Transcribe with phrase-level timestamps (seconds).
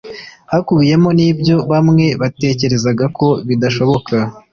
[0.51, 4.15] hakubiyemo n’ibyo bamwe batekerezaga ko bidashoboka.